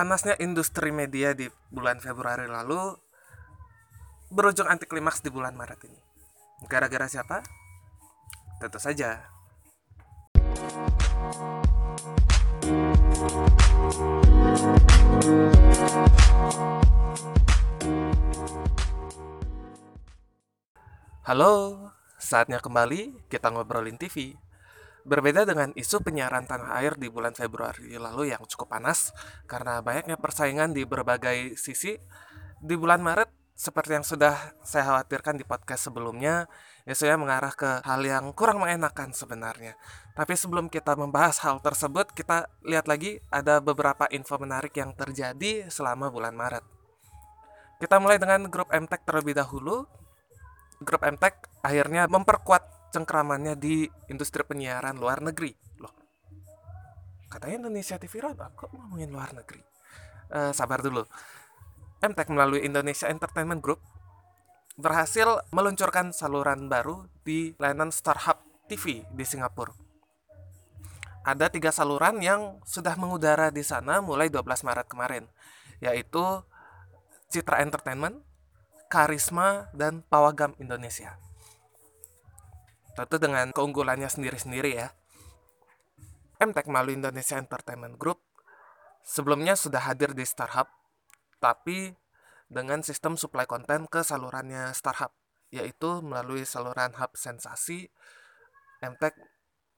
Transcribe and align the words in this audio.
panasnya 0.00 0.32
industri 0.40 0.96
media 0.96 1.36
di 1.36 1.44
bulan 1.68 2.00
Februari 2.00 2.48
lalu 2.48 2.96
berujung 4.32 4.64
anti 4.64 4.88
klimaks 4.88 5.20
di 5.20 5.28
bulan 5.28 5.52
Maret 5.52 5.76
ini. 5.84 6.00
Gara-gara 6.64 7.04
siapa? 7.04 7.44
Tentu 8.56 8.80
saja. 8.80 9.28
Halo, 21.28 21.76
saatnya 22.16 22.56
kembali 22.64 23.28
kita 23.28 23.52
ngobrolin 23.52 24.00
TV. 24.00 24.32
Berbeda 25.04 25.48
dengan 25.48 25.72
isu 25.72 26.04
penyiaran 26.04 26.44
tanah 26.44 26.76
air 26.80 26.96
di 27.00 27.08
bulan 27.08 27.32
Februari 27.32 27.96
lalu 27.96 28.32
yang 28.36 28.44
cukup 28.44 28.76
panas 28.76 29.16
karena 29.48 29.80
banyaknya 29.80 30.20
persaingan 30.20 30.76
di 30.76 30.84
berbagai 30.84 31.56
sisi, 31.56 31.96
di 32.60 32.74
bulan 32.76 33.00
Maret 33.00 33.40
seperti 33.60 33.92
yang 33.92 34.06
sudah 34.08 34.56
saya 34.64 34.88
khawatirkan 34.88 35.36
di 35.36 35.44
podcast 35.44 35.92
sebelumnya, 35.92 36.48
ya 36.88 36.96
saya 36.96 37.20
mengarah 37.20 37.52
ke 37.52 37.84
hal 37.84 38.00
yang 38.00 38.32
kurang 38.32 38.64
mengenakan 38.64 39.12
sebenarnya. 39.12 39.76
Tapi 40.16 40.32
sebelum 40.32 40.72
kita 40.72 40.96
membahas 40.96 41.44
hal 41.44 41.60
tersebut, 41.60 42.08
kita 42.16 42.48
lihat 42.64 42.88
lagi 42.88 43.20
ada 43.28 43.60
beberapa 43.60 44.08
info 44.08 44.40
menarik 44.40 44.72
yang 44.80 44.96
terjadi 44.96 45.68
selama 45.68 46.08
bulan 46.08 46.32
Maret. 46.32 46.64
Kita 47.84 48.00
mulai 48.00 48.16
dengan 48.16 48.48
grup 48.48 48.72
MTech 48.72 49.04
terlebih 49.04 49.36
dahulu. 49.36 49.84
Grup 50.80 51.04
MTech 51.04 51.44
akhirnya 51.60 52.08
memperkuat 52.08 52.79
cengkramannya 52.90 53.54
di 53.56 53.86
industri 54.10 54.42
penyiaran 54.42 54.98
luar 54.98 55.22
negeri 55.22 55.54
loh 55.78 55.94
katanya 57.30 57.66
Indonesia 57.66 57.96
TV 57.96 58.22
Raba 58.22 58.50
kok 58.52 58.70
ngomongin 58.74 59.10
luar 59.10 59.30
negeri 59.34 59.62
uh, 60.34 60.50
sabar 60.50 60.82
dulu 60.82 61.06
MTech 62.00 62.32
melalui 62.32 62.64
Indonesia 62.64 63.12
Entertainment 63.12 63.60
Group 63.60 63.84
berhasil 64.80 65.28
meluncurkan 65.52 66.16
saluran 66.16 66.72
baru 66.72 67.04
di 67.20 67.52
layanan 67.60 67.92
Starhub 67.92 68.40
TV 68.64 69.04
di 69.12 69.24
Singapura. 69.28 69.76
Ada 71.20 71.52
tiga 71.52 71.68
saluran 71.68 72.24
yang 72.24 72.64
sudah 72.64 72.96
mengudara 72.96 73.52
di 73.52 73.60
sana 73.60 74.00
mulai 74.00 74.32
12 74.32 74.64
Maret 74.64 74.88
kemarin, 74.88 75.28
yaitu 75.84 76.24
Citra 77.28 77.60
Entertainment, 77.60 78.24
Karisma, 78.88 79.68
dan 79.76 80.00
Pawagam 80.08 80.56
Indonesia. 80.56 81.20
Tentu 82.98 83.16
dengan 83.22 83.50
keunggulannya 83.54 84.10
sendiri-sendiri 84.10 84.70
ya. 84.74 84.88
MTech 86.40 86.66
melalui 86.66 86.96
Indonesia 86.96 87.36
Entertainment 87.36 88.00
Group 88.00 88.24
sebelumnya 89.04 89.56
sudah 89.56 89.84
hadir 89.90 90.16
di 90.16 90.24
Starhub, 90.24 90.68
tapi 91.40 91.92
dengan 92.50 92.82
sistem 92.82 93.14
supply 93.14 93.46
konten 93.46 93.86
ke 93.86 94.02
salurannya 94.02 94.72
Starhub, 94.74 95.12
yaitu 95.52 96.00
melalui 96.02 96.42
saluran 96.42 96.96
Hub 96.96 97.12
Sensasi, 97.14 97.86
MTech 98.80 99.14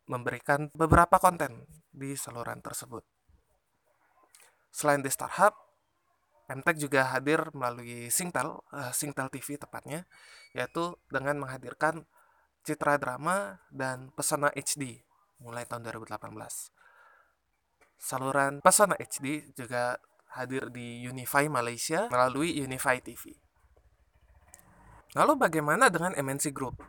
memberikan 0.07 0.71
beberapa 0.75 1.19
konten 1.19 1.67
di 1.91 2.15
saluran 2.15 2.63
tersebut. 2.63 3.05
Selain 4.73 5.05
di 5.05 5.11
Starhub, 5.13 5.53
MTech 6.49 6.81
juga 6.81 7.13
hadir 7.13 7.53
melalui 7.53 8.09
Singtel, 8.09 8.61
uh, 8.73 8.93
Singtel 8.93 9.29
TV 9.29 9.61
tepatnya, 9.61 10.09
yaitu 10.57 10.97
dengan 11.13 11.39
menghadirkan 11.41 12.09
Citra 12.63 12.99
Drama, 12.99 13.59
dan 13.69 14.15
Pesona 14.15 14.51
HD 14.55 15.03
mulai 15.43 15.67
tahun 15.67 15.91
2018. 15.91 16.23
Saluran 17.99 18.63
Pesona 18.63 18.95
HD 18.99 19.51
juga 19.55 19.99
hadir 20.35 20.71
di 20.73 21.05
Unify 21.05 21.47
Malaysia 21.51 22.09
melalui 22.09 22.57
Unify 22.59 23.03
TV. 23.03 23.37
Lalu 25.13 25.33
bagaimana 25.37 25.93
dengan 25.93 26.17
MNC 26.17 26.57
Group? 26.57 26.81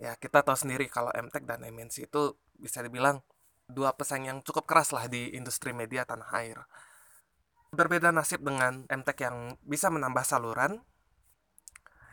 Ya, 0.00 0.16
kita 0.16 0.40
tahu 0.40 0.56
sendiri 0.56 0.88
kalau 0.88 1.12
MTech 1.12 1.44
dan 1.44 1.60
MNC 1.60 2.08
itu 2.08 2.32
bisa 2.56 2.80
dibilang 2.80 3.20
dua 3.68 3.92
pesaing 3.92 4.32
yang 4.32 4.38
cukup 4.40 4.64
keras 4.64 4.96
lah 4.96 5.04
di 5.06 5.36
industri 5.36 5.76
media 5.76 6.08
tanah 6.08 6.32
air. 6.32 6.64
Berbeda 7.70 8.10
nasib 8.10 8.40
dengan 8.42 8.88
MTech 8.88 9.18
yang 9.20 9.60
bisa 9.62 9.92
menambah 9.92 10.24
saluran, 10.24 10.80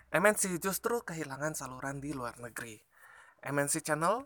MNC 0.07 0.63
justru 0.63 1.03
kehilangan 1.03 1.51
saluran 1.51 1.99
di 1.99 2.15
luar 2.15 2.39
negeri. 2.39 2.79
MNC 3.43 3.83
Channel, 3.83 4.23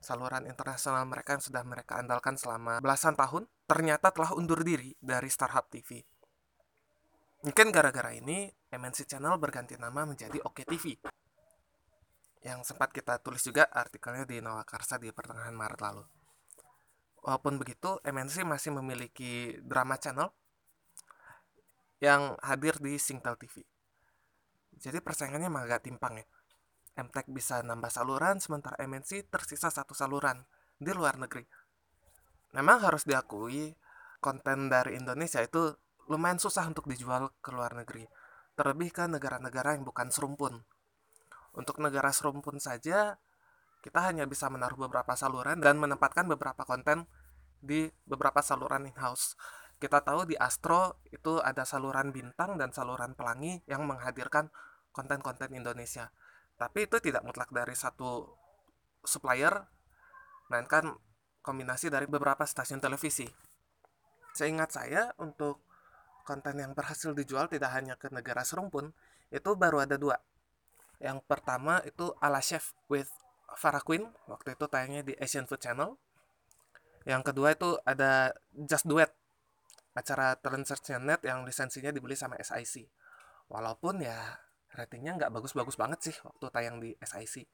saluran 0.00 0.48
internasional 0.48 1.04
mereka 1.04 1.36
yang 1.36 1.44
sudah 1.44 1.62
mereka 1.68 2.00
andalkan 2.00 2.40
selama 2.40 2.80
belasan 2.80 3.12
tahun, 3.12 3.44
ternyata 3.68 4.08
telah 4.08 4.32
undur 4.32 4.64
diri 4.64 4.96
dari 4.96 5.28
Starhub 5.28 5.68
TV. 5.68 6.00
Mungkin 7.44 7.68
gara-gara 7.68 8.16
ini, 8.16 8.48
MNC 8.72 9.04
Channel 9.04 9.36
berganti 9.36 9.76
nama 9.76 10.08
menjadi 10.08 10.40
Oke 10.48 10.64
TV. 10.64 10.96
Yang 12.40 12.72
sempat 12.72 12.88
kita 12.96 13.20
tulis 13.20 13.44
juga 13.44 13.68
artikelnya 13.68 14.24
di 14.24 14.40
Nawakarsa 14.40 14.96
di 14.96 15.12
pertengahan 15.12 15.52
Maret 15.52 15.80
lalu. 15.84 16.04
Walaupun 17.20 17.60
begitu, 17.60 18.00
MNC 18.00 18.48
masih 18.48 18.72
memiliki 18.72 19.60
drama 19.60 20.00
channel 20.00 20.32
yang 22.00 22.32
hadir 22.40 22.80
di 22.80 22.96
Singtel 22.96 23.36
TV. 23.36 23.60
Jadi 24.78 25.02
persaingannya 25.02 25.50
emang 25.50 25.66
agak 25.66 25.86
timpang 25.86 26.22
ya. 26.22 26.26
MTech 26.98 27.30
bisa 27.30 27.62
nambah 27.62 27.90
saluran, 27.94 28.42
sementara 28.42 28.74
MNC 28.82 29.30
tersisa 29.30 29.70
satu 29.70 29.94
saluran 29.94 30.42
di 30.78 30.90
luar 30.90 31.14
negeri. 31.14 31.46
Memang 32.54 32.82
harus 32.82 33.06
diakui, 33.06 33.76
konten 34.18 34.66
dari 34.66 34.98
Indonesia 34.98 35.38
itu 35.38 35.74
lumayan 36.10 36.42
susah 36.42 36.66
untuk 36.66 36.90
dijual 36.90 37.30
ke 37.38 37.54
luar 37.54 37.78
negeri. 37.78 38.02
Terlebih 38.58 38.90
ke 38.90 39.04
negara-negara 39.06 39.78
yang 39.78 39.86
bukan 39.86 40.10
serumpun. 40.10 40.66
Untuk 41.54 41.78
negara 41.78 42.10
serumpun 42.10 42.58
saja, 42.58 43.20
kita 43.78 44.00
hanya 44.10 44.26
bisa 44.26 44.50
menaruh 44.50 44.90
beberapa 44.90 45.14
saluran 45.14 45.62
dan 45.62 45.78
menempatkan 45.78 46.26
beberapa 46.26 46.66
konten 46.66 47.06
di 47.62 47.86
beberapa 48.06 48.42
saluran 48.42 48.90
in-house. 48.90 49.38
Kita 49.78 50.02
tahu 50.02 50.26
di 50.26 50.34
Astro 50.34 50.98
itu 51.14 51.38
ada 51.38 51.62
saluran 51.62 52.10
bintang 52.10 52.58
dan 52.58 52.74
saluran 52.74 53.14
pelangi 53.14 53.62
yang 53.70 53.86
menghadirkan 53.86 54.50
konten-konten 54.98 55.54
Indonesia. 55.54 56.10
Tapi 56.58 56.90
itu 56.90 56.98
tidak 56.98 57.22
mutlak 57.22 57.54
dari 57.54 57.78
satu 57.78 58.26
supplier, 59.06 59.54
melainkan 60.50 60.98
kombinasi 61.38 61.86
dari 61.86 62.10
beberapa 62.10 62.42
stasiun 62.42 62.82
televisi. 62.82 63.30
Seingat 64.34 64.74
saya, 64.74 65.14
untuk 65.22 65.62
konten 66.26 66.58
yang 66.58 66.74
berhasil 66.74 67.14
dijual 67.14 67.46
tidak 67.46 67.70
hanya 67.78 67.94
ke 67.94 68.10
negara 68.10 68.42
serumpun, 68.42 68.90
itu 69.30 69.50
baru 69.54 69.86
ada 69.86 69.94
dua. 69.94 70.18
Yang 70.98 71.22
pertama 71.30 71.78
itu 71.86 72.10
Ala 72.18 72.42
Chef 72.42 72.74
with 72.90 73.06
Farah 73.54 73.80
Queen, 73.80 74.10
waktu 74.26 74.58
itu 74.58 74.66
tayangnya 74.66 75.06
di 75.06 75.14
Asian 75.22 75.46
Food 75.46 75.62
Channel. 75.62 75.94
Yang 77.06 77.22
kedua 77.32 77.54
itu 77.54 77.78
ada 77.86 78.34
Just 78.50 78.90
Duet, 78.90 79.14
acara 79.94 80.34
talent 80.36 80.66
search 80.66 80.90
net 80.98 81.22
yang 81.22 81.46
lisensinya 81.46 81.94
dibeli 81.94 82.18
sama 82.18 82.34
SIC. 82.36 82.90
Walaupun 83.48 84.04
ya 84.04 84.36
ratingnya 84.74 85.16
nggak 85.16 85.32
bagus-bagus 85.32 85.76
banget 85.80 86.12
sih 86.12 86.16
waktu 86.24 86.46
tayang 86.52 86.76
di 86.82 86.92
SIC. 87.00 87.48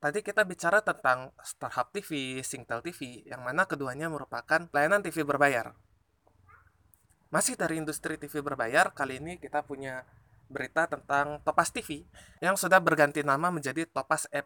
Tadi 0.00 0.24
kita 0.24 0.48
bicara 0.48 0.80
tentang 0.80 1.28
Starhub 1.44 1.92
TV, 1.92 2.40
Singtel 2.40 2.80
TV, 2.80 3.20
yang 3.28 3.44
mana 3.44 3.68
keduanya 3.68 4.08
merupakan 4.08 4.64
layanan 4.72 5.04
TV 5.04 5.28
berbayar. 5.28 5.76
Masih 7.28 7.52
dari 7.52 7.76
industri 7.76 8.16
TV 8.16 8.40
berbayar, 8.40 8.96
kali 8.96 9.20
ini 9.20 9.36
kita 9.36 9.60
punya 9.60 10.08
berita 10.48 10.88
tentang 10.88 11.44
Topas 11.44 11.68
TV 11.68 12.08
yang 12.40 12.56
sudah 12.56 12.80
berganti 12.80 13.20
nama 13.20 13.52
menjadi 13.52 13.84
Topas 13.86 14.24
E+. 14.32 14.40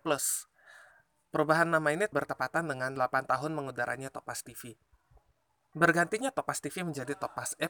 Perubahan 1.31 1.71
nama 1.71 1.89
ini 1.95 2.11
bertepatan 2.11 2.67
dengan 2.67 2.91
8 2.91 3.25
tahun 3.25 3.55
mengudaranya 3.55 4.11
Topas 4.11 4.43
TV. 4.43 4.75
Bergantinya 5.75 6.31
Topas 6.31 6.63
TV 6.63 6.87
menjadi 6.87 7.19
Topas 7.19 7.59
E+, 7.59 7.67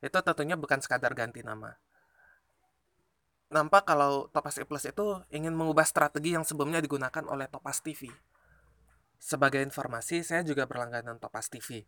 itu 0.00 0.18
tentunya 0.24 0.56
bukan 0.56 0.80
sekadar 0.80 1.12
ganti 1.12 1.44
nama. 1.44 1.76
Nampak 3.52 3.84
kalau 3.84 4.32
Topas 4.32 4.56
E 4.56 4.64
itu 4.64 5.06
ingin 5.28 5.52
mengubah 5.52 5.84
strategi 5.84 6.32
yang 6.32 6.48
sebelumnya 6.48 6.80
digunakan 6.80 7.24
oleh 7.28 7.44
Topas 7.52 7.84
TV. 7.84 8.08
Sebagai 9.20 9.60
informasi, 9.60 10.24
saya 10.24 10.40
juga 10.40 10.64
berlangganan 10.64 11.20
Topas 11.20 11.52
TV. 11.52 11.84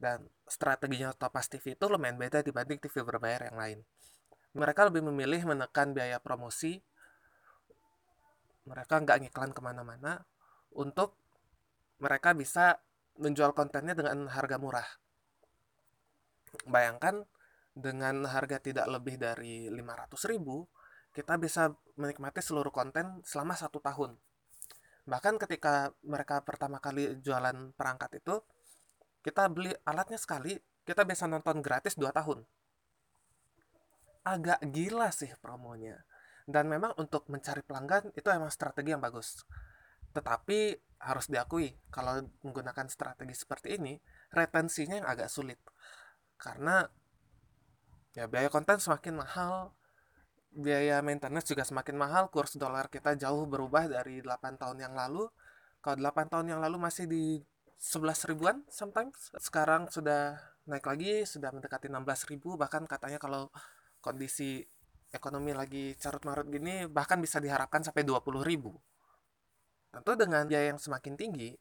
Dan 0.00 0.24
strateginya 0.48 1.12
Topas 1.12 1.52
TV 1.52 1.76
itu 1.76 1.84
lumayan 1.84 2.16
beda 2.16 2.40
dibanding 2.40 2.80
TV 2.80 3.04
berbayar 3.04 3.52
yang 3.52 3.60
lain. 3.60 3.78
Mereka 4.56 4.88
lebih 4.88 5.04
memilih 5.04 5.44
menekan 5.44 5.92
biaya 5.92 6.16
promosi. 6.16 6.80
Mereka 8.64 9.04
nggak 9.04 9.26
ngiklan 9.26 9.52
ke 9.52 9.60
mana-mana 9.60 10.24
untuk 10.72 11.12
mereka 11.98 12.32
bisa 12.32 12.80
menjual 13.18 13.52
kontennya 13.52 13.98
dengan 13.98 14.30
harga 14.30 14.56
murah. 14.56 14.88
Bayangkan 16.64 17.26
dengan 17.74 18.24
harga 18.26 18.58
tidak 18.58 18.86
lebih 18.88 19.20
dari 19.20 19.68
500 19.70 20.30
ribu, 20.30 20.66
kita 21.12 21.34
bisa 21.34 21.74
menikmati 21.98 22.38
seluruh 22.38 22.70
konten 22.70 23.20
selama 23.26 23.58
satu 23.58 23.82
tahun. 23.82 24.14
bahkan 25.08 25.40
ketika 25.40 25.96
mereka 26.04 26.44
pertama 26.44 26.84
kali 26.84 27.16
jualan 27.24 27.72
perangkat 27.72 28.20
itu 28.20 28.44
kita 29.24 29.48
beli 29.48 29.72
alatnya 29.88 30.20
sekali 30.20 30.60
kita 30.84 31.08
bisa 31.08 31.24
nonton 31.24 31.64
gratis 31.64 31.96
2 31.96 32.12
tahun 32.12 32.44
agak 34.20 34.60
gila 34.68 35.08
sih 35.08 35.32
promonya 35.40 36.04
dan 36.44 36.68
memang 36.68 36.92
untuk 37.00 37.24
mencari 37.32 37.64
pelanggan 37.64 38.12
itu 38.12 38.28
emang 38.28 38.52
strategi 38.52 38.92
yang 38.92 39.00
bagus 39.00 39.48
tetapi 40.12 40.76
harus 40.98 41.30
diakui 41.30 41.78
kalau 41.94 42.26
menggunakan 42.42 42.90
strategi 42.90 43.34
seperti 43.34 43.78
ini 43.78 43.94
retensinya 44.34 44.98
yang 44.98 45.08
agak 45.08 45.30
sulit. 45.30 45.58
Karena 46.38 46.82
ya 48.14 48.26
biaya 48.26 48.50
konten 48.50 48.82
semakin 48.82 49.22
mahal 49.22 49.74
biaya 50.48 51.04
maintenance 51.04 51.46
juga 51.54 51.62
semakin 51.62 51.94
mahal 51.94 52.32
kurs 52.32 52.56
dolar 52.58 52.90
kita 52.90 53.14
jauh 53.14 53.46
berubah 53.46 53.86
dari 53.86 54.18
8 54.24 54.58
tahun 54.58 54.78
yang 54.82 54.94
lalu. 54.96 55.30
Kalau 55.78 55.96
8 56.02 56.32
tahun 56.32 56.46
yang 56.56 56.60
lalu 56.60 56.76
masih 56.82 57.06
di 57.06 57.38
11 57.78 58.34
ribuan 58.34 58.66
sometimes 58.66 59.30
sekarang 59.38 59.86
sudah 59.86 60.34
naik 60.66 60.82
lagi 60.82 61.22
sudah 61.22 61.54
mendekati 61.54 61.86
16 61.86 62.30
ribu 62.34 62.58
bahkan 62.58 62.82
katanya 62.90 63.22
kalau 63.22 63.54
kondisi 64.02 64.66
ekonomi 65.14 65.54
lagi 65.54 65.94
carut 65.94 66.26
marut 66.26 66.50
gini 66.50 66.90
bahkan 66.90 67.22
bisa 67.22 67.38
diharapkan 67.38 67.86
sampai 67.86 68.02
20 68.02 68.42
ribu 68.42 68.74
tentu 69.88 70.12
dengan 70.14 70.44
biaya 70.44 70.72
yang 70.72 70.80
semakin 70.80 71.16
tinggi 71.16 71.56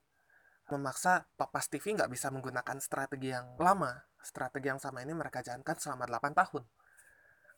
memaksa 0.67 1.23
Papas 1.39 1.71
TV 1.71 1.95
nggak 1.95 2.11
bisa 2.11 2.27
menggunakan 2.27 2.77
strategi 2.83 3.31
yang 3.31 3.55
lama. 3.55 4.03
Strategi 4.19 4.67
yang 4.67 4.81
sama 4.83 4.99
ini 4.99 5.15
mereka 5.15 5.39
jalankan 5.39 5.79
selama 5.79 6.03
8 6.03 6.35
tahun. 6.35 6.63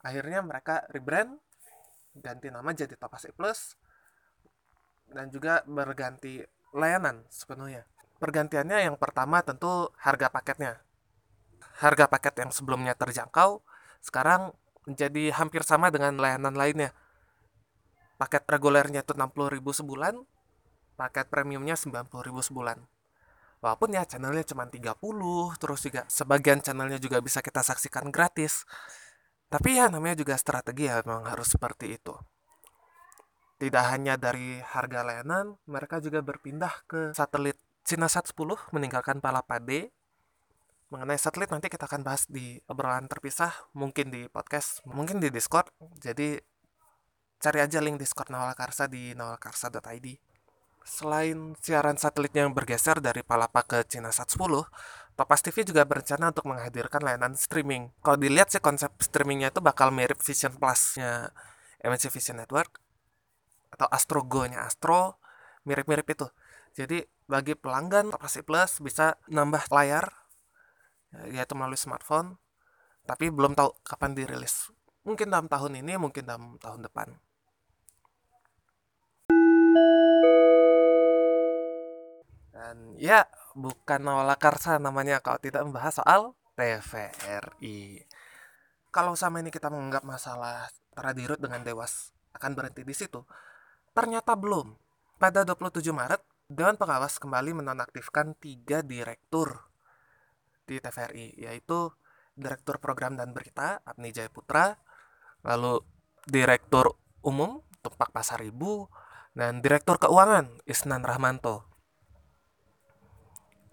Akhirnya 0.06 0.39
mereka 0.45 0.86
rebrand 0.94 1.42
ganti 2.13 2.54
nama 2.54 2.69
jadi 2.69 2.94
Tapas 2.94 3.25
E 3.25 3.33
dan 5.10 5.33
juga 5.33 5.66
berganti 5.66 6.45
layanan 6.74 7.25
sepenuhnya. 7.33 7.89
Pergantiannya 8.22 8.86
yang 8.86 8.95
pertama 9.01 9.42
tentu 9.42 9.89
harga 9.98 10.30
paketnya. 10.30 10.77
Harga 11.81 12.06
paket 12.12 12.45
yang 12.45 12.51
sebelumnya 12.54 12.94
terjangkau 12.94 13.63
sekarang 14.04 14.54
menjadi 14.86 15.33
hampir 15.33 15.65
sama 15.65 15.89
dengan 15.89 16.19
layanan 16.19 16.54
lainnya. 16.54 16.92
Paket 18.19 18.44
regulernya 18.45 19.01
itu 19.01 19.15
60.000 19.15 19.63
sebulan 19.63 20.19
paket 21.00 21.31
premiumnya 21.31 21.80
90.000 21.80 22.12
sebulan 22.51 22.84
walaupun 23.63 23.96
ya 23.96 24.04
channelnya 24.04 24.44
cuma 24.44 24.68
30 24.68 25.00
terus 25.56 25.80
juga 25.88 26.04
sebagian 26.12 26.60
channelnya 26.60 27.00
juga 27.00 27.24
bisa 27.24 27.40
kita 27.40 27.63
saksikan 27.63 28.12
gratis 28.12 28.68
tapi 29.50 29.81
ya 29.81 29.90
namanya 29.90 30.22
juga 30.22 30.38
strategi 30.38 30.86
ya 30.86 31.01
memang 31.01 31.25
harus 31.25 31.50
seperti 31.50 31.98
itu. 31.98 32.13
Tidak 33.57 33.86
hanya 33.92 34.13
dari 34.16 34.62
harga 34.62 35.01
layanan, 35.01 35.57
mereka 35.66 35.98
juga 35.98 36.22
berpindah 36.22 36.86
ke 36.86 37.12
satelit 37.18 37.57
Cinasat 37.81 38.30
10 38.30 38.69
meninggalkan 38.78 39.18
Palapade. 39.18 39.90
Mengenai 40.94 41.18
satelit 41.18 41.50
nanti 41.50 41.66
kita 41.66 41.90
akan 41.90 42.06
bahas 42.06 42.30
di 42.30 42.62
obrolan 42.69 43.10
terpisah, 43.10 43.50
mungkin 43.74 44.13
di 44.13 44.30
podcast, 44.30 44.86
mungkin 44.86 45.18
di 45.18 45.34
Discord. 45.34 45.74
Jadi 45.98 46.38
cari 47.42 47.60
aja 47.66 47.81
link 47.81 47.98
Discord 47.98 48.30
Nawal 48.30 48.54
Karsa 48.54 48.86
di 48.86 49.18
nawalkarsa.id. 49.18 50.07
Selain 50.84 51.56
siaran 51.60 52.00
satelitnya 52.00 52.48
yang 52.48 52.56
bergeser 52.56 53.00
dari 53.00 53.22
Palapa 53.22 53.62
ke 53.64 53.86
Cinasat 53.86 54.31
10, 54.31 54.68
Topas 55.20 55.44
TV 55.44 55.68
juga 55.68 55.84
berencana 55.84 56.31
untuk 56.31 56.48
menghadirkan 56.48 57.04
layanan 57.04 57.36
streaming. 57.36 57.92
Kalau 58.00 58.16
dilihat 58.16 58.56
sih 58.56 58.64
konsep 58.64 58.88
streamingnya 59.04 59.52
itu 59.52 59.60
bakal 59.60 59.92
mirip 59.92 60.24
Vision 60.24 60.56
Plus-nya 60.56 61.36
MNC 61.84 62.08
Vision 62.08 62.40
Network 62.40 62.80
atau 63.76 63.88
Astro 63.92 64.24
Go-nya 64.24 64.64
Astro, 64.64 65.20
mirip-mirip 65.68 66.08
itu. 66.08 66.28
Jadi 66.74 67.04
bagi 67.28 67.54
pelanggan 67.54 68.16
Topas 68.16 68.40
TV 68.40 68.48
Plus 68.48 68.72
bisa 68.80 69.20
nambah 69.28 69.68
layar 69.70 70.08
yaitu 71.30 71.58
melalui 71.58 71.78
smartphone, 71.78 72.38
tapi 73.04 73.34
belum 73.34 73.58
tahu 73.58 73.74
kapan 73.82 74.14
dirilis. 74.14 74.70
Mungkin 75.04 75.34
dalam 75.34 75.50
tahun 75.50 75.82
ini, 75.82 75.98
mungkin 75.98 76.22
dalam 76.22 76.56
tahun 76.62 76.86
depan. 76.86 77.18
Dan 82.69 82.94
ya, 83.01 83.25
bukan 83.57 84.06
Karsa 84.38 84.77
namanya 84.77 85.18
kalau 85.25 85.42
tidak 85.42 85.66
membahas 85.66 85.98
soal 85.98 86.38
TVRI. 86.54 88.06
Kalau 88.94 89.18
sama 89.18 89.42
ini 89.42 89.50
kita 89.50 89.74
menganggap 89.74 90.06
masalah 90.06 90.69
Radirut 90.94 91.42
dengan 91.42 91.66
Dewas 91.66 92.13
akan 92.38 92.54
berhenti 92.54 92.86
di 92.86 92.94
situ, 92.94 93.25
ternyata 93.98 94.38
belum. 94.38 94.77
Pada 95.18 95.42
27 95.42 95.81
Maret, 95.89 96.21
Dewan 96.45 96.77
Pengawas 96.77 97.18
kembali 97.18 97.57
menonaktifkan 97.57 98.38
tiga 98.38 98.86
direktur 98.86 99.65
di 100.69 100.77
TVRI, 100.77 101.42
yaitu 101.42 101.89
Direktur 102.38 102.77
Program 102.77 103.18
dan 103.18 103.33
Berita, 103.33 103.81
Abni 103.81 104.13
Jaya 104.13 104.30
Putra, 104.30 104.77
lalu 105.42 105.81
Direktur 106.30 107.01
Umum, 107.25 107.65
Tumpak 107.81 108.13
Pasaribu, 108.13 108.94
dan 109.33 109.65
Direktur 109.65 109.98
Keuangan, 109.98 110.62
Isnan 110.69 111.01
Rahmanto 111.01 111.69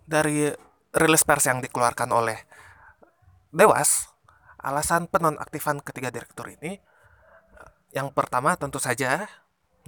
dari 0.06 0.54
rilis 0.94 1.22
pers 1.26 1.50
yang 1.50 1.60
dikeluarkan 1.60 2.08
oleh 2.14 2.38
Dewas, 3.50 4.10
alasan 4.60 5.10
penonaktifan 5.10 5.82
ketiga 5.82 6.14
direktur 6.14 6.50
ini 6.50 6.78
yang 7.96 8.12
pertama 8.12 8.52
tentu 8.60 8.76
saja 8.76 9.24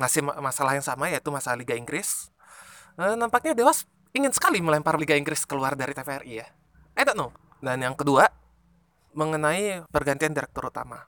masih 0.00 0.24
masalah 0.24 0.72
yang 0.78 0.86
sama 0.86 1.12
yaitu 1.12 1.28
masalah 1.28 1.60
Liga 1.60 1.76
Inggris. 1.76 2.32
E, 2.96 3.04
nampaknya 3.18 3.52
Dewas 3.52 3.84
ingin 4.16 4.32
sekali 4.32 4.64
melempar 4.64 4.96
Liga 4.96 5.12
Inggris 5.12 5.44
keluar 5.44 5.76
dari 5.76 5.92
TVRI 5.92 6.32
ya. 6.40 6.46
I 6.96 7.04
don't 7.04 7.18
know. 7.18 7.30
Dan 7.60 7.84
yang 7.84 7.92
kedua 7.98 8.30
mengenai 9.12 9.84
pergantian 9.90 10.32
direktur 10.32 10.70
utama. 10.72 11.04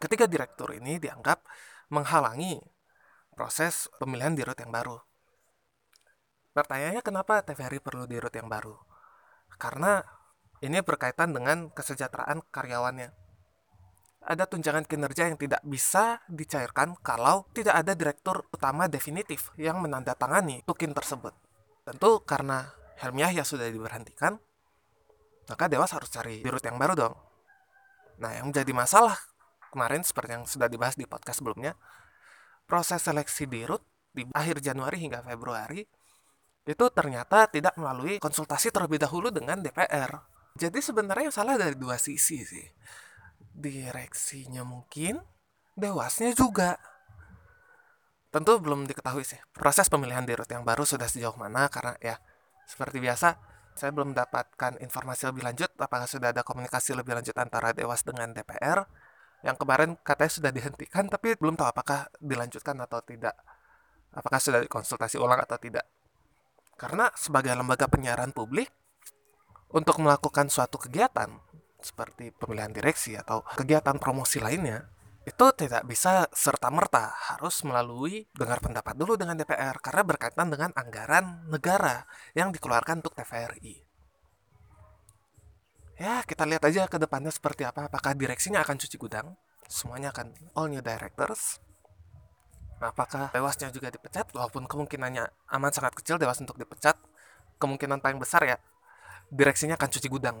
Ketiga 0.00 0.24
direktur 0.24 0.72
ini 0.72 0.96
dianggap 0.96 1.44
menghalangi 1.92 2.56
proses 3.36 3.92
pemilihan 4.00 4.32
dirut 4.32 4.56
yang 4.56 4.72
baru. 4.72 5.09
Pertanyaannya 6.50 7.02
kenapa 7.06 7.46
TVRI 7.46 7.78
perlu 7.78 8.10
di 8.10 8.18
root 8.18 8.34
yang 8.34 8.50
baru? 8.50 8.74
Karena 9.54 10.02
ini 10.60 10.82
berkaitan 10.82 11.30
dengan 11.30 11.70
kesejahteraan 11.70 12.42
karyawannya. 12.50 13.14
Ada 14.20 14.44
tunjangan 14.44 14.84
kinerja 14.84 15.32
yang 15.32 15.40
tidak 15.40 15.64
bisa 15.64 16.20
dicairkan 16.28 16.98
kalau 17.00 17.48
tidak 17.56 17.80
ada 17.80 17.96
direktur 17.96 18.44
utama 18.52 18.84
definitif 18.84 19.48
yang 19.56 19.80
menandatangani 19.80 20.60
tukin 20.68 20.92
tersebut. 20.92 21.32
Tentu 21.88 22.20
karena 22.28 22.68
Helmi 23.00 23.24
Yahya 23.24 23.48
sudah 23.48 23.64
diberhentikan, 23.72 24.36
maka 25.48 25.64
Dewas 25.72 25.96
harus 25.96 26.12
cari 26.12 26.44
dirut 26.44 26.60
yang 26.60 26.76
baru 26.76 26.92
dong. 26.92 27.14
Nah, 28.20 28.36
yang 28.36 28.52
menjadi 28.52 28.68
masalah 28.76 29.16
kemarin 29.72 30.04
seperti 30.04 30.36
yang 30.36 30.44
sudah 30.44 30.68
dibahas 30.68 31.00
di 31.00 31.08
podcast 31.08 31.40
sebelumnya, 31.40 31.72
proses 32.68 33.00
seleksi 33.00 33.48
dirut 33.48 33.80
di 34.12 34.28
akhir 34.36 34.60
Januari 34.60 35.00
hingga 35.00 35.24
Februari 35.24 35.88
itu 36.68 36.84
ternyata 36.92 37.48
tidak 37.48 37.74
melalui 37.80 38.20
konsultasi 38.20 38.68
terlebih 38.68 39.00
dahulu 39.00 39.32
dengan 39.32 39.60
DPR. 39.60 40.12
Jadi 40.58 40.78
sebenarnya 40.82 41.30
yang 41.30 41.36
salah 41.36 41.56
dari 41.56 41.74
dua 41.78 41.96
sisi 41.96 42.44
sih. 42.44 42.66
Direksinya 43.50 44.62
mungkin, 44.62 45.20
dewasnya 45.72 46.36
juga. 46.36 46.76
Tentu 48.30 48.62
belum 48.62 48.86
diketahui 48.86 49.26
sih 49.26 49.42
proses 49.50 49.90
pemilihan 49.90 50.22
dirut 50.22 50.46
yang 50.46 50.62
baru 50.62 50.86
sudah 50.86 51.10
sejauh 51.10 51.34
mana 51.34 51.66
karena 51.66 51.98
ya 51.98 52.14
seperti 52.62 53.02
biasa 53.02 53.34
saya 53.74 53.90
belum 53.90 54.14
mendapatkan 54.14 54.78
informasi 54.78 55.26
lebih 55.34 55.42
lanjut 55.42 55.66
apakah 55.74 56.06
sudah 56.06 56.30
ada 56.30 56.46
komunikasi 56.46 56.94
lebih 56.94 57.18
lanjut 57.18 57.34
antara 57.34 57.74
Dewas 57.74 58.06
dengan 58.06 58.30
DPR 58.30 58.86
yang 59.42 59.58
kemarin 59.58 59.98
katanya 60.06 60.30
sudah 60.30 60.50
dihentikan 60.54 61.10
tapi 61.10 61.34
belum 61.34 61.58
tahu 61.58 61.74
apakah 61.74 62.06
dilanjutkan 62.22 62.78
atau 62.78 63.02
tidak 63.02 63.34
apakah 64.14 64.38
sudah 64.38 64.62
dikonsultasi 64.62 65.18
ulang 65.18 65.42
atau 65.42 65.58
tidak 65.58 65.82
karena 66.80 67.12
sebagai 67.12 67.52
lembaga 67.52 67.84
penyiaran 67.92 68.32
publik, 68.32 68.72
untuk 69.68 70.00
melakukan 70.00 70.48
suatu 70.48 70.80
kegiatan 70.80 71.28
seperti 71.76 72.32
pemilihan 72.32 72.72
direksi 72.72 73.20
atau 73.20 73.44
kegiatan 73.44 74.00
promosi 74.00 74.40
lainnya, 74.40 74.88
itu 75.28 75.46
tidak 75.52 75.84
bisa 75.84 76.24
serta-merta 76.32 77.12
harus 77.36 77.60
melalui 77.68 78.24
dengar 78.32 78.64
pendapat 78.64 78.96
dulu 78.96 79.20
dengan 79.20 79.36
DPR 79.36 79.76
karena 79.84 80.02
berkaitan 80.08 80.48
dengan 80.48 80.72
anggaran 80.72 81.44
negara 81.52 82.08
yang 82.32 82.48
dikeluarkan 82.48 83.04
untuk 83.04 83.12
TVRI. 83.12 83.76
Ya, 86.00 86.24
kita 86.24 86.48
lihat 86.48 86.64
aja 86.64 86.88
ke 86.88 86.96
depannya 86.96 87.28
seperti 87.28 87.68
apa. 87.68 87.92
Apakah 87.92 88.16
direksinya 88.16 88.64
akan 88.64 88.80
cuci 88.80 88.96
gudang? 88.96 89.36
Semuanya 89.68 90.16
akan 90.16 90.32
all 90.56 90.72
new 90.72 90.80
directors 90.80 91.60
apakah 92.80 93.28
Dewasnya 93.30 93.68
juga 93.68 93.92
dipecat? 93.92 94.32
Walaupun 94.32 94.64
kemungkinannya 94.64 95.28
aman 95.52 95.70
sangat 95.70 95.92
kecil 95.94 96.16
Dewas 96.16 96.40
untuk 96.40 96.56
dipecat 96.56 96.96
kemungkinan 97.60 98.00
paling 98.00 98.16
besar 98.16 98.40
ya 98.48 98.56
direksinya 99.28 99.76
akan 99.76 99.88
cuci 99.92 100.08
gudang 100.08 100.40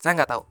saya 0.00 0.16
nggak 0.16 0.32
tahu 0.32 0.42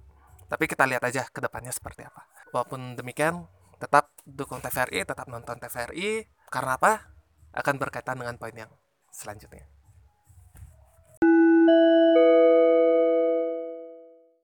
tapi 0.52 0.68
kita 0.68 0.84
lihat 0.84 1.00
aja 1.08 1.24
ke 1.32 1.40
depannya 1.40 1.72
seperti 1.72 2.04
apa. 2.04 2.28
Walaupun 2.52 3.00
demikian 3.00 3.48
tetap 3.80 4.12
dukung 4.28 4.60
TVRI 4.60 5.08
tetap 5.08 5.32
nonton 5.32 5.56
TVRI 5.56 6.28
karena 6.52 6.76
apa? 6.76 7.08
Akan 7.56 7.80
berkaitan 7.80 8.20
dengan 8.20 8.36
poin 8.36 8.52
yang 8.52 8.68
selanjutnya. 9.16 9.64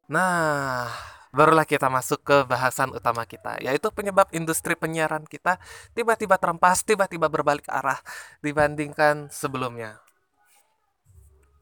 Nah, 0.07 0.87
barulah 1.35 1.67
kita 1.67 1.91
masuk 1.91 2.23
ke 2.23 2.37
bahasan 2.47 2.91
utama 2.95 3.23
kita, 3.27 3.59
yaitu 3.63 3.91
penyebab 3.91 4.27
industri 4.31 4.75
penyiaran 4.75 5.23
kita 5.27 5.59
tiba-tiba 5.95 6.39
terempas, 6.39 6.83
tiba-tiba 6.83 7.27
berbalik 7.27 7.67
arah 7.67 7.99
dibandingkan 8.43 9.31
sebelumnya. 9.31 9.99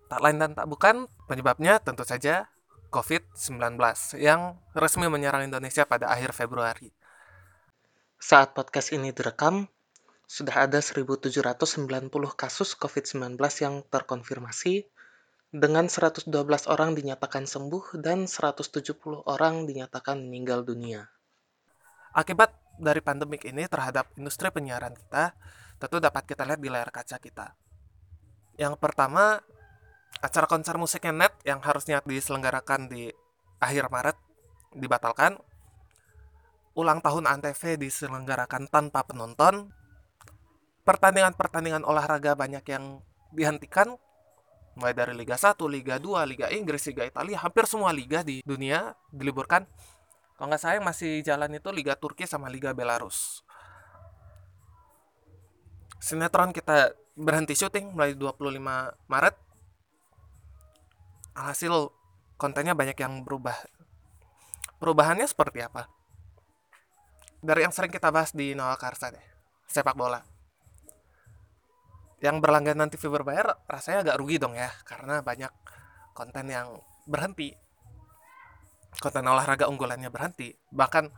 Tak 0.06 0.22
lain 0.22 0.38
dan 0.38 0.54
tak 0.54 0.70
bukan, 0.70 1.10
penyebabnya 1.26 1.82
tentu 1.82 2.06
saja 2.06 2.46
COVID-19 2.94 3.82
yang 4.22 4.56
resmi 4.78 5.10
menyerang 5.10 5.50
Indonesia 5.50 5.84
pada 5.84 6.14
akhir 6.14 6.32
Februari. 6.38 6.94
Saat 8.22 8.56
podcast 8.56 8.96
ini 8.96 9.12
direkam, 9.12 9.68
sudah 10.26 10.66
ada 10.66 10.82
1790 10.82 11.62
kasus 12.34 12.74
COVID-19 12.74 13.38
yang 13.62 13.86
terkonfirmasi 13.86 14.90
dengan 15.56 15.88
112 15.88 16.28
orang 16.68 17.00
dinyatakan 17.00 17.48
sembuh 17.48 17.96
dan 18.04 18.28
170 18.28 19.24
orang 19.24 19.64
dinyatakan 19.64 20.20
meninggal 20.20 20.68
dunia. 20.68 21.08
Akibat 22.12 22.52
dari 22.76 23.00
pandemik 23.00 23.48
ini 23.48 23.64
terhadap 23.64 24.12
industri 24.20 24.52
penyiaran 24.52 24.92
kita, 24.92 25.32
tentu 25.80 26.04
dapat 26.04 26.28
kita 26.28 26.44
lihat 26.44 26.60
di 26.60 26.68
layar 26.68 26.92
kaca 26.92 27.16
kita. 27.24 27.56
Yang 28.60 28.76
pertama, 28.84 29.40
acara 30.20 30.44
konser 30.44 30.76
musiknya 30.76 31.16
net 31.16 31.34
yang 31.48 31.64
harusnya 31.64 32.04
diselenggarakan 32.04 32.92
di 32.92 33.08
akhir 33.64 33.88
Maret 33.88 34.18
dibatalkan. 34.76 35.40
Ulang 36.76 37.00
tahun 37.00 37.32
Antv 37.32 37.80
diselenggarakan 37.80 38.68
tanpa 38.68 39.08
penonton. 39.08 39.72
Pertandingan-pertandingan 40.84 41.88
olahraga 41.88 42.36
banyak 42.36 42.68
yang 42.68 43.00
dihentikan 43.32 43.96
mulai 44.76 44.92
dari 44.92 45.16
Liga 45.16 45.40
1, 45.40 45.56
Liga 45.72 45.96
2, 45.98 46.28
Liga 46.28 46.48
Inggris, 46.52 46.84
Liga 46.92 47.08
Italia, 47.08 47.40
hampir 47.40 47.64
semua 47.66 47.96
liga 47.96 48.22
di 48.22 48.44
dunia 48.44 48.94
diliburkan. 49.10 49.64
Kalau 50.36 50.48
nggak 50.52 50.62
sayang 50.62 50.84
masih 50.84 51.24
jalan 51.24 51.48
itu 51.56 51.72
Liga 51.72 51.96
Turki 51.96 52.28
sama 52.28 52.52
Liga 52.52 52.76
Belarus. 52.76 53.42
Sinetron 56.04 56.52
kita 56.52 56.92
berhenti 57.16 57.56
syuting 57.56 57.96
mulai 57.96 58.14
25 58.14 58.60
Maret. 59.08 59.36
Alhasil 61.40 61.90
kontennya 62.36 62.76
banyak 62.76 63.00
yang 63.00 63.24
berubah. 63.24 63.56
Perubahannya 64.76 65.24
seperti 65.24 65.64
apa? 65.64 65.88
Dari 67.40 67.64
yang 67.64 67.72
sering 67.72 67.92
kita 67.96 68.12
bahas 68.12 68.36
di 68.36 68.52
Noah 68.52 68.76
Karsa 68.76 69.16
deh, 69.16 69.24
sepak 69.72 69.96
bola 69.96 70.35
yang 72.24 72.40
berlangganan 72.40 72.88
TV 72.88 73.12
berbayar 73.12 73.60
rasanya 73.68 74.08
agak 74.08 74.18
rugi 74.20 74.40
dong 74.40 74.56
ya 74.56 74.72
karena 74.88 75.20
banyak 75.20 75.52
konten 76.16 76.48
yang 76.48 76.80
berhenti. 77.04 77.52
Konten 78.96 79.28
olahraga 79.28 79.68
unggulannya 79.68 80.08
berhenti. 80.08 80.56
Bahkan 80.72 81.12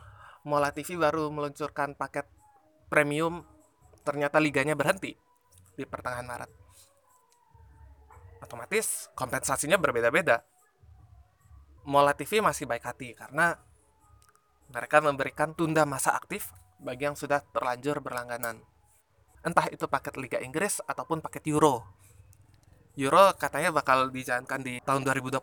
Mola 0.47 0.71
TV 0.71 0.95
baru 0.97 1.29
meluncurkan 1.29 1.93
paket 1.93 2.25
premium 2.87 3.43
ternyata 4.07 4.39
liganya 4.39 4.73
berhenti 4.73 5.11
di 5.75 5.83
pertengahan 5.83 6.23
Maret. 6.23 6.51
Otomatis 8.41 9.11
kompensasinya 9.13 9.75
berbeda-beda. 9.75 10.41
Mola 11.83 12.15
TV 12.15 12.39
masih 12.39 12.63
baik 12.63 12.83
hati 12.87 13.11
karena 13.11 13.59
mereka 14.71 14.99
memberikan 14.99 15.55
tunda 15.55 15.87
masa 15.87 16.15
aktif 16.15 16.51
bagi 16.79 17.07
yang 17.07 17.15
sudah 17.15 17.43
terlanjur 17.51 18.03
berlangganan 18.03 18.59
entah 19.47 19.71
itu 19.71 19.87
paket 19.87 20.19
Liga 20.19 20.37
Inggris 20.43 20.83
ataupun 20.83 21.23
paket 21.23 21.47
Euro. 21.55 21.87
Euro 22.99 23.31
katanya 23.39 23.71
bakal 23.71 24.11
dijalankan 24.11 24.59
di 24.59 24.83
tahun 24.83 25.07
2021. 25.07 25.39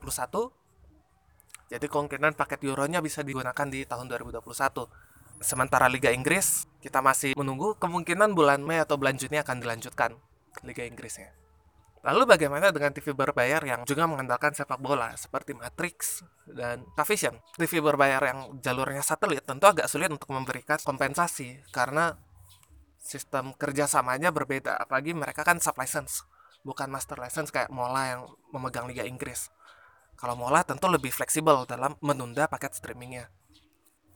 Jadi 1.73 1.87
kemungkinan 1.89 2.37
paket 2.37 2.61
Euronya 2.69 3.01
bisa 3.01 3.25
digunakan 3.25 3.65
di 3.65 3.89
tahun 3.89 4.07
2021. 4.13 4.45
Sementara 5.41 5.89
Liga 5.89 6.13
Inggris, 6.13 6.69
kita 6.85 7.01
masih 7.01 7.33
menunggu 7.35 7.75
kemungkinan 7.81 8.37
bulan 8.37 8.61
Mei 8.61 8.85
atau 8.85 9.01
bulan 9.01 9.17
Juni 9.17 9.41
akan 9.41 9.65
dilanjutkan 9.65 10.15
Liga 10.63 10.85
Inggrisnya. 10.85 11.33
Lalu 12.05 12.37
bagaimana 12.37 12.69
dengan 12.69 12.93
TV 12.93 13.17
berbayar 13.17 13.65
yang 13.65 13.89
juga 13.89 14.05
mengandalkan 14.05 14.53
sepak 14.53 14.77
bola 14.77 15.17
seperti 15.17 15.57
Matrix 15.57 16.21
dan 16.45 16.85
Cavision? 16.93 17.41
TV 17.57 17.81
berbayar 17.81 18.21
yang 18.21 18.61
jalurnya 18.61 19.01
satelit 19.01 19.41
tentu 19.49 19.65
agak 19.65 19.89
sulit 19.89 20.13
untuk 20.13 20.29
memberikan 20.37 20.77
kompensasi 20.85 21.65
karena 21.73 22.13
sistem 23.05 23.53
kerjasamanya 23.53 24.33
berbeda 24.33 24.81
apalagi 24.81 25.13
mereka 25.13 25.45
kan 25.45 25.61
sub 25.61 25.77
license 25.77 26.25
bukan 26.65 26.89
master 26.89 27.21
license 27.21 27.53
kayak 27.53 27.69
Mola 27.69 28.03
yang 28.17 28.23
memegang 28.49 28.89
Liga 28.89 29.05
Inggris. 29.05 29.53
Kalau 30.17 30.33
Mola 30.33 30.65
tentu 30.65 30.89
lebih 30.89 31.13
fleksibel 31.13 31.69
dalam 31.69 31.93
menunda 32.01 32.49
paket 32.49 32.73
streamingnya. 32.73 33.29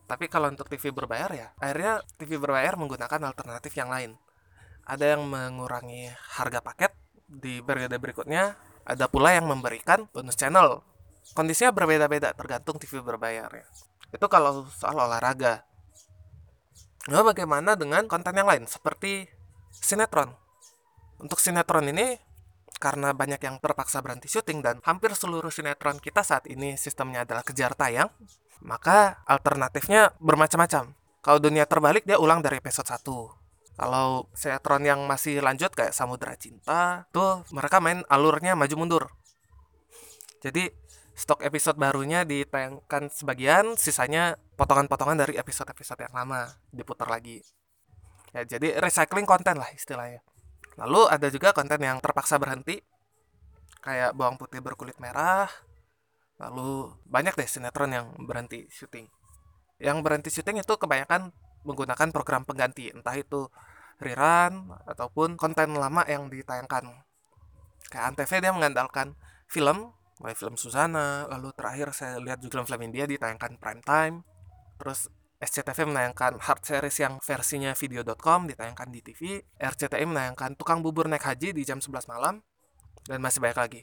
Tapi 0.09 0.25
kalau 0.25 0.49
untuk 0.49 0.65
TV 0.65 0.89
berbayar 0.89 1.29
ya 1.29 1.47
akhirnya 1.61 2.01
TV 2.17 2.41
berbayar 2.41 2.73
menggunakan 2.73 3.29
alternatif 3.29 3.77
yang 3.77 3.93
lain. 3.93 4.17
Ada 4.89 5.13
yang 5.13 5.29
mengurangi 5.29 6.09
harga 6.41 6.65
paket 6.65 6.91
di 7.29 7.61
periode 7.61 8.01
berikutnya 8.01 8.57
ada 8.89 9.05
pula 9.05 9.37
yang 9.37 9.45
memberikan 9.45 10.09
bonus 10.09 10.33
channel. 10.33 10.81
Kondisinya 11.37 11.69
berbeda-beda 11.69 12.33
tergantung 12.33 12.81
TV 12.81 13.05
berbayar 13.05 13.53
ya 13.53 13.69
itu 14.09 14.25
kalau 14.25 14.65
soal 14.73 14.97
olahraga 14.97 15.61
Nah, 17.09 17.25
bagaimana 17.25 17.73
dengan 17.73 18.05
konten 18.05 18.37
yang 18.37 18.45
lain 18.45 18.69
seperti 18.69 19.25
sinetron? 19.73 20.29
Untuk 21.17 21.41
sinetron 21.41 21.89
ini 21.89 22.21
karena 22.77 23.11
banyak 23.17 23.41
yang 23.41 23.57
terpaksa 23.57 23.99
berhenti 23.99 24.29
syuting 24.29 24.61
dan 24.61 24.77
hampir 24.85 25.11
seluruh 25.17 25.49
sinetron 25.49 25.97
kita 25.97 26.21
saat 26.21 26.45
ini 26.45 26.77
sistemnya 26.77 27.25
adalah 27.25 27.41
kejar 27.41 27.73
tayang, 27.73 28.13
maka 28.61 29.25
alternatifnya 29.25 30.13
bermacam-macam. 30.21 30.93
Kalau 31.19 31.39
dunia 31.41 31.65
terbalik 31.65 32.05
dia 32.05 32.21
ulang 32.21 32.45
dari 32.45 32.61
episode 32.61 32.87
1. 32.87 33.01
Kalau 33.79 34.29
sinetron 34.37 34.85
yang 34.85 35.01
masih 35.09 35.41
lanjut 35.41 35.73
kayak 35.73 35.97
Samudra 35.97 36.37
Cinta, 36.37 37.09
tuh 37.09 37.41
mereka 37.49 37.81
main 37.81 38.05
alurnya 38.05 38.53
maju 38.53 38.75
mundur. 38.77 39.03
Jadi 40.45 40.69
stok 41.19 41.43
episode 41.43 41.75
barunya 41.75 42.23
ditayangkan 42.23 43.11
sebagian, 43.11 43.75
sisanya 43.75 44.39
potongan-potongan 44.55 45.19
dari 45.19 45.35
episode-episode 45.35 46.07
yang 46.07 46.15
lama 46.15 46.47
diputar 46.71 47.11
lagi. 47.11 47.43
Ya, 48.31 48.47
jadi 48.47 48.79
recycling 48.79 49.27
konten 49.27 49.59
lah 49.59 49.67
istilahnya. 49.75 50.23
Lalu 50.79 51.11
ada 51.11 51.27
juga 51.27 51.51
konten 51.51 51.83
yang 51.83 51.99
terpaksa 51.99 52.39
berhenti, 52.39 52.79
kayak 53.83 54.15
bawang 54.15 54.39
putih 54.39 54.63
berkulit 54.63 54.95
merah. 55.03 55.51
Lalu 56.39 56.95
banyak 57.03 57.35
deh 57.35 57.49
sinetron 57.51 57.91
yang 57.91 58.07
berhenti 58.23 58.71
syuting. 58.71 59.11
Yang 59.75 59.97
berhenti 59.99 60.29
syuting 60.31 60.63
itu 60.63 60.73
kebanyakan 60.79 61.35
menggunakan 61.67 62.15
program 62.15 62.47
pengganti, 62.47 62.95
entah 62.95 63.19
itu 63.19 63.51
rerun 63.99 64.71
ataupun 64.87 65.35
konten 65.35 65.75
lama 65.75 66.07
yang 66.07 66.31
ditayangkan. 66.31 66.95
Kayak 67.91 68.15
Antv 68.15 68.31
dia 68.39 68.55
mengandalkan 68.55 69.19
film 69.51 69.91
mulai 70.19 70.35
film 70.35 70.59
Susana 70.59 71.25
lalu 71.31 71.55
terakhir 71.55 71.95
saya 71.95 72.19
lihat 72.19 72.43
juga 72.43 72.61
film 72.67 72.81
India 72.83 73.07
ditayangkan 73.07 73.55
prime 73.57 73.83
time. 73.83 74.15
Terus 74.79 75.07
SCTV 75.39 75.87
menayangkan 75.87 76.43
hard 76.43 76.61
series 76.67 76.99
yang 76.99 77.23
versinya 77.23 77.71
video.com 77.71 78.51
ditayangkan 78.51 78.91
di 78.91 78.99
TV 78.99 79.39
RCTI 79.55 80.03
menayangkan 80.03 80.59
tukang 80.59 80.83
bubur 80.83 81.07
naik 81.07 81.23
haji 81.23 81.55
di 81.55 81.63
jam 81.63 81.79
11 81.79 82.11
malam 82.11 82.43
dan 83.07 83.23
masih 83.23 83.39
banyak 83.39 83.59
lagi. 83.59 83.81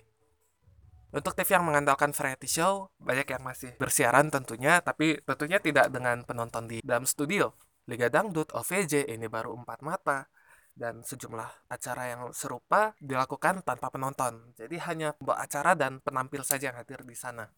Untuk 1.16 1.32
TV 1.32 1.56
yang 1.56 1.64
mengandalkan 1.64 2.12
variety 2.12 2.44
show, 2.44 2.92
banyak 3.00 3.24
yang 3.24 3.40
masih 3.40 3.72
bersiaran 3.80 4.28
tentunya, 4.28 4.84
tapi 4.84 5.16
tentunya 5.24 5.56
tidak 5.56 5.88
dengan 5.88 6.20
penonton 6.28 6.68
di 6.68 6.84
dalam 6.84 7.08
studio. 7.08 7.56
Liga 7.88 8.12
Dangdut, 8.12 8.52
OVJ, 8.52 9.08
ini 9.08 9.24
baru 9.24 9.56
empat 9.56 9.80
mata, 9.80 10.28
dan 10.76 11.00
sejumlah 11.00 11.72
acara 11.72 12.12
yang 12.12 12.22
serupa 12.36 12.92
dilakukan 13.00 13.64
tanpa 13.64 13.88
penonton. 13.88 14.52
Jadi 14.60 14.76
hanya 14.84 15.16
pembawa 15.16 15.40
acara 15.40 15.72
dan 15.72 16.04
penampil 16.04 16.44
saja 16.44 16.68
yang 16.70 16.76
hadir 16.76 17.00
di 17.00 17.16
sana. 17.16 17.48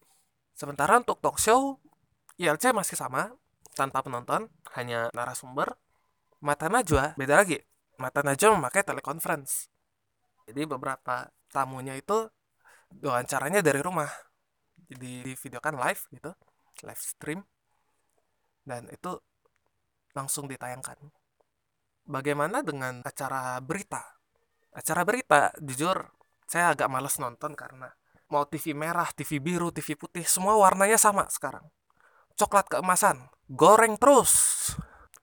Sementara 0.55 1.03
untuk 1.03 1.19
talk 1.19 1.43
show, 1.43 1.83
ILC 2.39 2.71
masih 2.71 2.95
sama, 2.95 3.35
tanpa 3.75 4.07
penonton, 4.07 4.47
hanya 4.79 5.11
narasumber. 5.11 5.75
Mata 6.39 6.71
Najwa 6.71 7.19
beda 7.19 7.43
lagi. 7.43 7.59
Mata 7.99 8.23
Najwa 8.23 8.55
memakai 8.55 8.87
teleconference. 8.87 9.67
Jadi 10.47 10.63
beberapa 10.71 11.27
tamunya 11.51 11.99
itu 11.99 12.31
wawancaranya 13.03 13.59
dari 13.59 13.83
rumah. 13.83 14.09
Jadi 14.87 15.27
di 15.27 15.33
videokan 15.35 15.75
live 15.75 16.03
gitu, 16.15 16.31
live 16.87 17.03
stream. 17.03 17.43
Dan 18.63 18.87
itu 18.95 19.19
langsung 20.15 20.47
ditayangkan 20.47 21.18
bagaimana 22.09 22.65
dengan 22.65 23.05
acara 23.05 23.61
berita? 23.61 24.01
Acara 24.73 25.05
berita, 25.05 25.53
jujur, 25.61 26.09
saya 26.49 26.73
agak 26.73 26.89
males 26.89 27.21
nonton 27.21 27.53
karena 27.53 27.93
mau 28.33 28.49
TV 28.49 28.73
merah, 28.73 29.09
TV 29.13 29.37
biru, 29.41 29.69
TV 29.69 29.95
putih, 29.95 30.25
semua 30.25 30.57
warnanya 30.57 30.97
sama 30.97 31.29
sekarang. 31.29 31.69
Coklat 32.41 32.73
keemasan, 32.73 33.29
goreng 33.53 34.01
terus. 34.01 34.33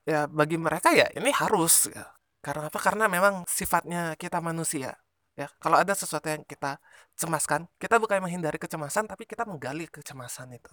Ya, 0.06 0.30
bagi 0.30 0.62
mereka 0.62 0.94
ya 0.94 1.10
ini 1.18 1.34
harus. 1.34 1.90
Ya. 1.90 2.14
karena 2.46 2.70
apa 2.70 2.78
karena 2.78 3.10
memang 3.10 3.42
sifatnya 3.50 4.14
kita 4.22 4.38
manusia 4.38 4.94
ya 5.36 5.52
kalau 5.58 5.82
ada 5.82 5.92
sesuatu 5.98 6.30
yang 6.32 6.46
kita 6.48 6.80
cemaskan 7.20 7.68
kita 7.76 8.00
bukan 8.00 8.24
menghindari 8.24 8.56
kecemasan 8.56 9.10
tapi 9.10 9.28
kita 9.28 9.44
menggali 9.44 9.90
kecemasan 9.92 10.56
itu 10.56 10.72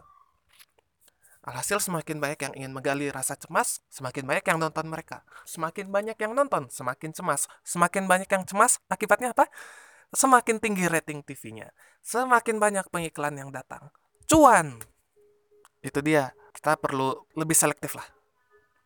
Alhasil 1.43 1.83
semakin 1.83 2.23
banyak 2.23 2.39
yang 2.39 2.55
ingin 2.55 2.71
menggali 2.71 3.11
rasa 3.11 3.35
cemas, 3.35 3.83
semakin 3.91 4.31
banyak 4.31 4.47
yang 4.47 4.63
nonton 4.63 4.87
mereka. 4.87 5.27
Semakin 5.43 5.91
banyak 5.91 6.15
yang 6.15 6.39
nonton, 6.39 6.71
semakin 6.71 7.11
cemas. 7.11 7.51
Semakin 7.67 8.07
banyak 8.07 8.31
yang 8.31 8.47
cemas, 8.47 8.79
akibatnya 8.87 9.35
apa? 9.35 9.51
Semakin 10.15 10.63
tinggi 10.63 10.87
rating 10.87 11.27
TV-nya. 11.27 11.75
Semakin 11.99 12.63
banyak 12.63 12.87
pengiklan 12.95 13.35
yang 13.35 13.51
datang. 13.51 13.91
Cuan! 14.31 14.79
Itu 15.83 15.99
dia. 15.99 16.31
Kita 16.55 16.79
perlu 16.79 17.27
lebih 17.35 17.59
selektif 17.59 17.99
lah. 17.99 18.07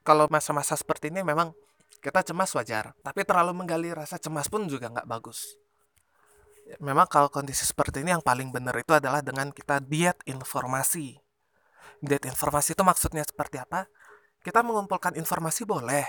Kalau 0.00 0.24
masa-masa 0.32 0.80
seperti 0.80 1.12
ini 1.12 1.20
memang 1.20 1.52
kita 2.00 2.24
cemas 2.24 2.56
wajar. 2.56 2.96
Tapi 3.04 3.20
terlalu 3.28 3.52
menggali 3.52 3.92
rasa 3.92 4.16
cemas 4.16 4.48
pun 4.48 4.64
juga 4.64 4.88
nggak 4.88 5.04
bagus. 5.04 5.60
Memang 6.80 7.04
kalau 7.04 7.28
kondisi 7.28 7.68
seperti 7.68 8.00
ini 8.00 8.16
yang 8.16 8.24
paling 8.24 8.48
benar 8.48 8.72
itu 8.80 8.96
adalah 8.96 9.20
dengan 9.20 9.52
kita 9.52 9.76
diet 9.84 10.16
informasi 10.24 11.25
Diet 12.04 12.24
informasi 12.28 12.76
itu 12.76 12.82
maksudnya 12.84 13.24
seperti 13.24 13.56
apa? 13.60 13.88
Kita 14.44 14.60
mengumpulkan 14.62 15.16
informasi 15.16 15.64
boleh, 15.64 16.04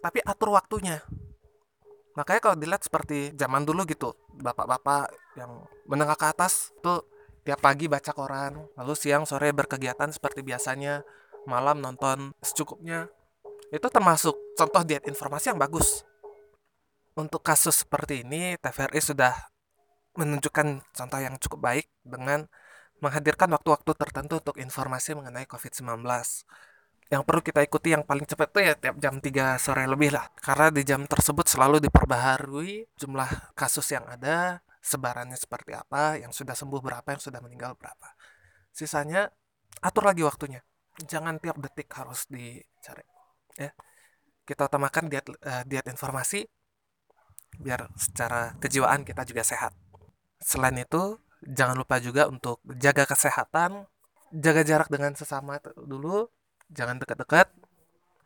tapi 0.00 0.22
atur 0.24 0.54
waktunya. 0.54 1.02
Makanya 2.14 2.40
kalau 2.40 2.56
dilihat 2.56 2.86
seperti 2.86 3.34
zaman 3.34 3.66
dulu 3.66 3.82
gitu, 3.90 4.14
bapak-bapak 4.38 5.10
yang 5.34 5.66
menengah 5.90 6.14
ke 6.14 6.26
atas 6.30 6.70
tuh 6.78 7.02
tiap 7.42 7.60
pagi 7.60 7.90
baca 7.90 8.14
koran, 8.14 8.56
lalu 8.78 8.94
siang 8.94 9.26
sore 9.26 9.50
berkegiatan 9.50 10.08
seperti 10.14 10.40
biasanya, 10.46 11.02
malam 11.44 11.82
nonton 11.82 12.32
secukupnya. 12.40 13.10
Itu 13.68 13.90
termasuk 13.90 14.38
contoh 14.54 14.82
diet 14.86 15.04
informasi 15.10 15.52
yang 15.52 15.60
bagus. 15.60 16.06
Untuk 17.14 17.42
kasus 17.42 17.82
seperti 17.82 18.22
ini, 18.26 18.58
TVRI 18.58 19.00
sudah 19.02 19.34
menunjukkan 20.14 20.82
contoh 20.94 21.20
yang 21.20 21.34
cukup 21.42 21.60
baik 21.62 21.86
dengan 22.06 22.46
menghadirkan 23.02 23.50
waktu-waktu 23.50 23.90
tertentu 23.96 24.38
untuk 24.38 24.56
informasi 24.60 25.18
mengenai 25.18 25.46
COVID-19. 25.48 26.04
Yang 27.12 27.22
perlu 27.28 27.40
kita 27.44 27.60
ikuti 27.60 27.92
yang 27.92 28.02
paling 28.02 28.24
cepat 28.24 28.48
itu 28.54 28.60
ya 28.64 28.74
tiap 28.74 28.96
jam 28.96 29.20
3 29.20 29.60
sore 29.60 29.84
lebih 29.84 30.14
lah. 30.14 30.26
Karena 30.40 30.72
di 30.72 30.82
jam 30.82 31.04
tersebut 31.04 31.46
selalu 31.46 31.82
diperbaharui 31.84 32.96
jumlah 32.96 33.54
kasus 33.54 33.92
yang 33.92 34.08
ada, 34.08 34.64
sebarannya 34.80 35.36
seperti 35.36 35.76
apa, 35.76 36.16
yang 36.20 36.32
sudah 36.32 36.56
sembuh 36.56 36.80
berapa, 36.80 37.08
yang 37.12 37.22
sudah 37.22 37.40
meninggal 37.44 37.76
berapa. 37.76 38.08
Sisanya 38.72 39.28
atur 39.84 40.08
lagi 40.08 40.24
waktunya. 40.24 40.64
Jangan 41.00 41.40
tiap 41.42 41.60
detik 41.60 41.88
harus 41.92 42.24
dicari. 42.30 43.04
Ya. 43.60 43.70
Kita 44.44 44.68
utamakan 44.68 45.08
diet, 45.08 45.26
uh, 45.28 45.64
diet 45.64 45.88
informasi 45.88 46.44
biar 47.54 47.86
secara 47.94 48.56
kejiwaan 48.58 49.06
kita 49.06 49.24
juga 49.24 49.42
sehat. 49.46 49.72
Selain 50.42 50.76
itu, 50.76 51.16
jangan 51.48 51.76
lupa 51.76 52.00
juga 52.00 52.28
untuk 52.28 52.60
jaga 52.64 53.04
kesehatan 53.08 53.84
jaga 54.34 54.62
jarak 54.66 54.88
dengan 54.90 55.14
sesama 55.14 55.62
dulu. 55.78 56.26
Jangan 56.74 56.98
dekat-dekat 56.98 57.52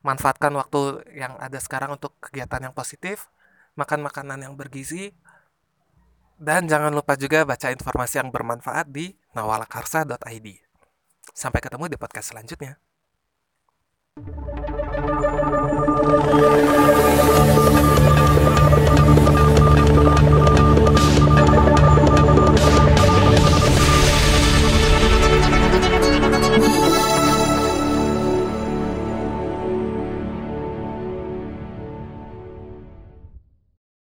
manfaatkan 0.00 0.54
waktu 0.56 1.04
yang 1.12 1.36
ada 1.36 1.58
sekarang 1.60 1.98
untuk 1.98 2.16
kegiatan 2.22 2.70
yang 2.70 2.74
positif. 2.74 3.28
Makan 3.76 4.00
makanan 4.02 4.42
yang 4.42 4.54
bergizi. 4.56 5.12
Dan 6.38 6.70
jangan 6.70 6.94
lupa 6.94 7.18
juga 7.18 7.42
baca 7.42 7.74
informasi 7.74 8.22
yang 8.22 8.30
bermanfaat 8.30 8.86
di 8.94 9.10
nawalakarsa.id 9.34 10.68
sampai 11.34 11.60
ketemu 11.62 11.90
di 11.90 11.96
podcast 11.98 12.34
selanjutnya 12.34 12.78